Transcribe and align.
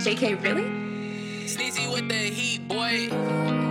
JK, 0.00 0.42
really? 0.42 0.64
Sneezii 1.44 1.92
with 1.92 2.08
the 2.08 2.14
heat, 2.14 2.66
boy. 2.66 3.69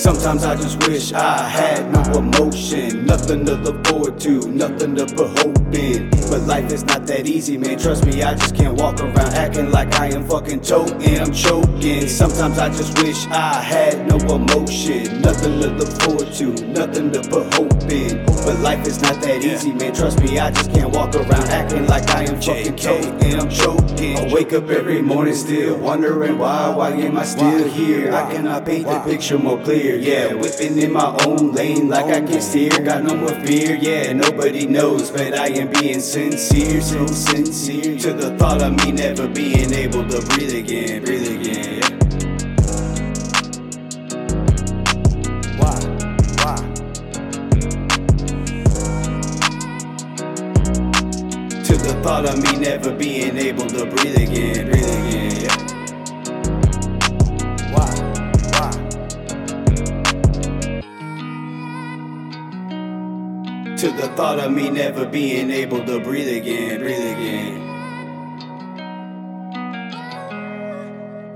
Sometimes 0.00 0.44
I 0.44 0.56
just 0.56 0.88
wish 0.88 1.12
I 1.12 1.46
had 1.46 1.92
no 1.92 2.00
emotion, 2.18 3.04
nothing 3.04 3.44
to 3.44 3.54
look 3.56 3.86
forward 3.86 4.18
to, 4.20 4.48
nothing 4.48 4.94
to 4.94 5.04
put 5.04 5.38
hope 5.38 5.74
in. 5.74 6.08
But 6.30 6.40
life 6.46 6.72
is 6.72 6.84
not 6.84 7.06
that 7.06 7.26
easy, 7.26 7.58
man. 7.58 7.78
Trust 7.78 8.06
me, 8.06 8.22
I 8.22 8.34
just 8.34 8.56
can't 8.56 8.80
walk 8.80 8.98
around 9.00 9.34
acting 9.34 9.70
like 9.70 9.92
I 9.96 10.06
am 10.06 10.26
fucking 10.26 10.62
toting. 10.62 11.20
I'm 11.20 11.34
choking. 11.34 12.08
Sometimes 12.08 12.58
I 12.58 12.70
just 12.70 12.96
wish 13.02 13.26
I 13.26 13.60
had 13.60 14.08
no 14.08 14.16
emotion, 14.36 15.20
nothing 15.20 15.60
to 15.60 15.66
look 15.68 15.92
forward 16.00 16.32
to, 16.32 16.46
nothing 16.68 17.12
to 17.12 17.20
put 17.20 17.52
hope 17.52 17.82
in. 17.92 18.24
But 18.24 18.58
life 18.60 18.86
is 18.86 19.02
not 19.02 19.20
that 19.20 19.44
easy, 19.44 19.74
man. 19.74 19.92
Trust 19.92 20.22
me, 20.22 20.38
I 20.38 20.50
just 20.50 20.72
can't 20.72 20.94
walk 20.94 21.14
around 21.14 21.44
acting 21.50 21.86
like 21.88 22.08
I 22.08 22.22
am 22.22 22.40
fucking 22.40 22.76
toting. 22.76 23.34
I'm 23.38 23.50
choking. 23.50 24.16
I 24.16 24.32
wake 24.32 24.54
up 24.54 24.70
every 24.70 25.02
morning 25.02 25.34
still 25.34 25.76
wondering 25.76 26.38
why, 26.38 26.70
why 26.74 26.90
am 26.92 27.18
I 27.18 27.24
still 27.24 27.68
here? 27.68 28.14
I 28.14 28.32
cannot 28.32 28.64
paint 28.64 28.86
the 28.86 29.00
picture 29.00 29.38
more 29.38 29.60
clear. 29.62 29.89
Yeah, 29.96 30.34
whipping 30.34 30.78
in 30.78 30.92
my 30.92 31.16
own 31.26 31.52
lane 31.52 31.88
like 31.88 32.06
I 32.06 32.20
can 32.20 32.40
steer. 32.40 32.70
Got 32.70 33.04
no 33.04 33.14
more 33.16 33.34
fear. 33.46 33.76
Yeah, 33.76 34.12
nobody 34.12 34.66
knows, 34.66 35.10
but 35.10 35.34
I 35.38 35.48
am 35.48 35.70
being 35.72 36.00
sincere, 36.00 36.80
so 36.80 37.06
sincere 37.06 37.98
to 37.98 38.12
the 38.12 38.36
thought 38.36 38.62
of 38.62 38.72
me 38.84 38.92
never 38.92 39.28
being 39.28 39.72
able 39.72 40.06
to 40.08 40.20
breathe 40.28 40.54
again, 40.54 41.02
breathe 41.04 41.28
again. 41.28 41.82
Why? 45.58 45.80
Why? 46.42 46.56
To 51.64 51.76
the 51.76 52.00
thought 52.02 52.26
of 52.26 52.42
me 52.42 52.58
never 52.58 52.92
being 52.92 53.36
able 53.36 53.66
to 53.66 53.86
breathe 53.86 54.16
again, 54.16 54.70
breathe 54.70 54.84
again. 54.84 55.40
Yeah. 55.42 55.79
To 63.80 63.90
the 63.92 64.08
thought 64.08 64.38
of 64.38 64.52
me 64.52 64.68
never 64.68 65.06
being 65.06 65.50
able 65.50 65.82
to 65.86 66.00
breathe 66.00 66.28
again, 66.28 66.80
breathe 66.80 66.98
again. 66.98 67.69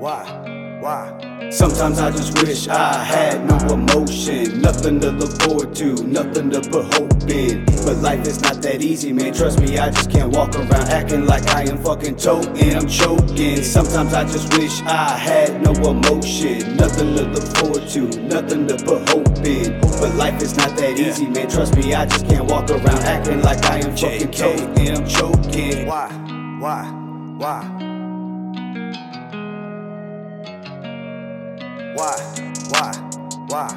Why? 0.05 0.79
Why? 0.83 1.49
Sometimes 1.51 1.99
I 1.99 2.11
just 2.11 2.39
wish 2.43 2.69
I 2.69 3.03
had 3.03 3.43
no 3.49 3.57
emotion, 3.73 4.61
nothing 4.61 5.01
to 5.01 5.11
look 5.11 5.41
forward 5.41 5.75
to, 5.77 5.95
nothing 6.05 6.51
to 6.51 6.61
put 6.61 6.93
hope 6.93 7.23
in. 7.31 7.65
But 7.87 7.97
life 8.03 8.27
is 8.27 8.43
not 8.43 8.61
that 8.61 8.83
easy, 8.83 9.15
man. 9.15 9.33
Trust 9.33 9.61
me, 9.61 9.79
I 9.79 9.89
just 9.89 10.11
can't 10.11 10.31
walk 10.31 10.57
around 10.57 10.91
acting 10.91 11.25
like 11.25 11.47
I 11.49 11.63
am 11.63 11.83
fucking 11.83 12.17
toting. 12.17 12.77
I'm 12.77 12.87
choking. 12.87 13.63
Sometimes 13.63 14.13
I 14.13 14.25
just 14.25 14.53
wish 14.59 14.83
I 14.83 15.17
had 15.17 15.63
no 15.63 15.73
emotion, 15.73 16.77
nothing 16.77 17.17
to 17.17 17.23
look 17.23 17.57
forward 17.57 17.89
to, 17.89 18.03
nothing 18.25 18.69
to 18.69 18.77
put 18.77 19.09
hope 19.09 19.39
in. 19.39 19.81
But 19.81 20.17
life 20.17 20.43
is 20.43 20.55
not 20.55 20.77
that 20.77 20.99
easy, 21.01 21.27
man. 21.29 21.49
Trust 21.49 21.77
me, 21.77 21.95
I 21.95 22.05
just 22.05 22.27
can't 22.29 22.45
walk 22.45 22.69
around 22.69 23.05
acting 23.05 23.41
like 23.41 23.65
I 23.65 23.79
am 23.79 23.97
fucking 23.97 24.33
toting. 24.33 24.97
I'm 24.99 25.09
choking. 25.09 25.87
Why? 25.87 26.13
Why? 26.61 26.85
Why? 27.39 27.85
Why? 31.95 32.17
Why? 32.71 32.93
Why? 33.47 33.69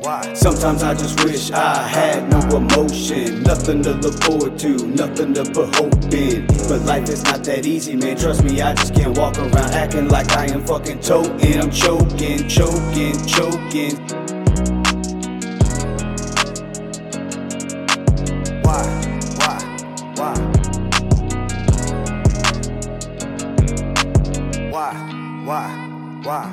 Why? 0.00 0.34
Sometimes 0.34 0.84
I 0.84 0.94
just 0.94 1.24
wish 1.24 1.50
I 1.50 1.82
had 1.88 2.30
no 2.30 2.56
emotion, 2.56 3.42
nothing 3.42 3.82
to 3.82 3.94
look 3.94 4.22
forward 4.22 4.56
to, 4.60 4.86
nothing 4.86 5.34
to 5.34 5.44
put 5.44 5.74
hope 5.74 6.14
in. 6.14 6.46
But 6.68 6.82
life 6.82 7.08
is 7.08 7.24
not 7.24 7.42
that 7.42 7.66
easy, 7.66 7.96
man. 7.96 8.16
Trust 8.16 8.44
me, 8.44 8.60
I 8.60 8.72
just 8.74 8.94
can't 8.94 9.18
walk 9.18 9.36
around 9.36 9.74
acting 9.74 10.08
like 10.08 10.30
I 10.30 10.44
am 10.44 10.64
fucking 10.64 11.00
toting. 11.00 11.60
I'm 11.60 11.70
choking, 11.72 12.46
choking, 12.48 13.26
choking. 13.26 14.39
Why? 26.30 26.46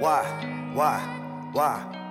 Why? 0.00 0.24
Why? 0.74 0.98
Why? 1.52 2.03